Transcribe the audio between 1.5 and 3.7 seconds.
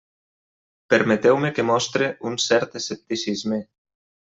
que mostre un cert escepticisme.